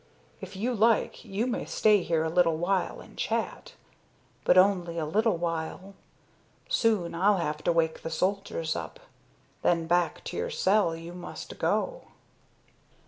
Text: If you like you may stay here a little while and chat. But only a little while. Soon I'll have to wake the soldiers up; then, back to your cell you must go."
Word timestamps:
If 0.39 0.55
you 0.55 0.73
like 0.73 1.23
you 1.23 1.45
may 1.45 1.63
stay 1.63 2.01
here 2.01 2.23
a 2.23 2.29
little 2.31 2.57
while 2.57 3.01
and 3.01 3.15
chat. 3.15 3.73
But 4.43 4.57
only 4.57 4.97
a 4.97 5.05
little 5.05 5.37
while. 5.37 5.93
Soon 6.67 7.13
I'll 7.13 7.37
have 7.37 7.63
to 7.65 7.71
wake 7.71 8.01
the 8.01 8.09
soldiers 8.09 8.75
up; 8.75 8.99
then, 9.61 9.85
back 9.85 10.23
to 10.23 10.37
your 10.37 10.49
cell 10.49 10.95
you 10.95 11.13
must 11.13 11.59
go." 11.59 12.05